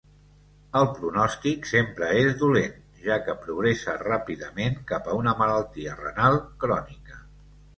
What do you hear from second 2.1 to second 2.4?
és